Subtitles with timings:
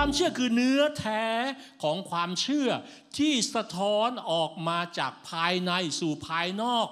[0.00, 1.24] ความเชื่อคือเนื้อแท้
[1.82, 2.68] ของความเชื่อ
[3.18, 6.86] ที่สะท้อนออกมาจากภายในสู่ภายนอก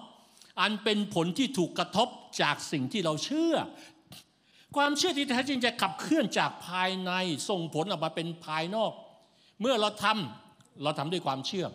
[0.60, 2.08] อันเป็นผลที่ถูกกระทบ
[2.42, 3.54] จากสิ่งที่เราเชื่อ
[4.76, 7.12] ความเชื่อที่แท้จริงจะขับเคลื่อนจากภายใน
[7.48, 8.92] ส่งผลออกมาเป็นภายนอก
[9.60, 11.66] เมื่อเราทำเราทำด้วยความเชื่อ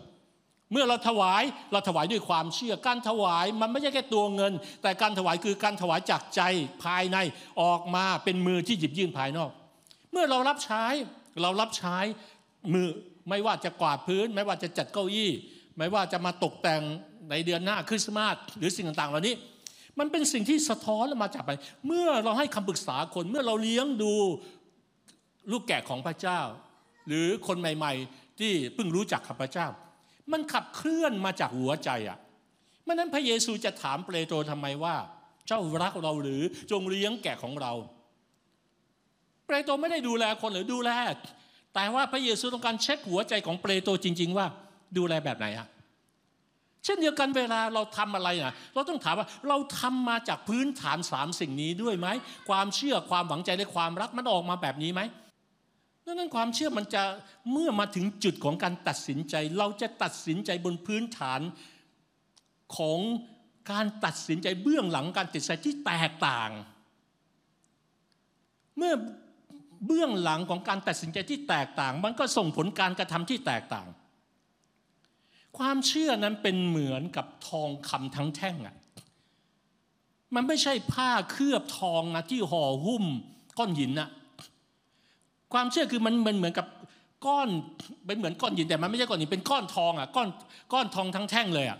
[0.72, 1.42] เมื่อเราถวาย
[1.72, 4.52] เราถวายด้วยความเชื่อ การถวายมันไม่ใช่แค่ตัวเงิน
[4.82, 6.40] แต่การถวายคือการถวายจากใจ
[6.84, 7.18] ภายใน
[7.62, 9.52] ออกมาเป็นมือที่หยิบยื่นภายนอก
[10.12, 10.84] เมื่อเรารับใช้
[11.42, 11.96] เรารับใช้
[12.72, 12.88] มือ
[13.28, 15.30] ไม่ว่าจะกวาดพื้น ไม่ว่าจะจัดเก้าอี้
[15.78, 16.82] ไม่ว่าจะมาตกแต่ง
[17.30, 19.34] ในเดือนหน้าคริสต์มาสหรือสิ่งต่างๆเหล่านี้
[19.98, 21.50] มันเป็นสิ่งที่สะท้อนมาจากไป
[21.86, 24.14] เมื่อเราให้คำปรึกษาคนเมื่อเราเลี้ยงดู
[25.50, 26.40] ลูกแกะของพระเจ้า
[27.06, 29.66] หรือคนใหม่ ๆ ที่เพิ่งรู้จักข้าพระเจ้า
[30.32, 32.18] มันขับเคลื่อนมาจากหัวใจอะ
[32.86, 34.96] มื่อนั้นพระเยซูจะถามเปโตรทำไมว่า
[35.46, 37.72] เจ้ารักเราหรือจงเลี้ยงแกะของเรา
[39.52, 40.90] เปโตรไม่ได้ดูแลคนหรือดูแล
[41.74, 44.46] แต่ว่าพระเยซูต้องการเช็คหัวใจของเปรโตรจริง ๆ ว่า
[44.96, 45.66] ดูแลแบบไหนอะ
[46.84, 52.08] เช่นเดียวกันเวลาเราทำอะไรนะเราต้องถามว่าเราทำมาจากพื้นฐานสามสิ่งนี้ด้วยไหม
[52.48, 55.00] ความเชื่อความหวังใจและความรักมันออกมาแบบนี้ไหม
[56.04, 57.02] ดังนั้นความเชื่อมันจะ
[57.52, 61.40] เมื่อมาถึงจุดของการตัดสินใจ เราจะตัดสินใจบนพื้นฐาน
[62.76, 63.00] ของ
[63.72, 66.50] การตัดสินใจเบื้องหลังการตัดสินใจที่แตกต่าง
[68.76, 68.92] เมื่อ
[69.86, 73.86] เบื้องหลังของการตัดสินใจที่แตกต่าง มันก็ส่งผลการกระทำที่แตกต่าง
[75.58, 78.76] ความเชื่อนั้นเป็นเหมือนกับทองคำทั้งแท่งอะ
[80.34, 83.04] มันไม่ใช่ผ้าเคลือบทองนะที่ห่อหุ้ม
[83.58, 84.10] ก้อนหินน่ะ
[85.52, 86.66] ความเชื่อคือมันมันเหมือนกับ
[87.26, 87.48] ก้อน
[88.06, 90.28] เป็นเหมือนก้อนหินแต่มันไม่ใช่ก้อนหินเป็นก้อนทองอะก้อน
[90.72, 91.78] ก้อนทองทั้งแท่งเลยอะ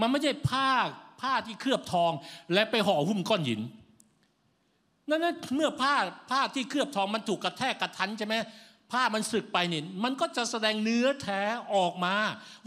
[0.00, 0.68] มันไม่ใช่ผ้า
[1.20, 2.12] ผ้าที่เคลือบทอง
[2.52, 3.60] และไปห่อหุ้มก้อนหิน
[5.10, 5.22] นั้น
[5.56, 5.94] เมื่อผ้า
[6.30, 8.34] ผ้าที่เคลือบทองมันถูกกระแทกกระทันใช่ไหม
[8.92, 11.42] ผ้ามันสึกไปนี่มันก็จะแสดงเนื้อแท้
[11.74, 12.14] ออกมา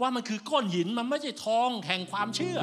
[0.00, 2.58] ว่ามันคือก้อนหินมันไม่ใช่ทองแห่งความเชื่อ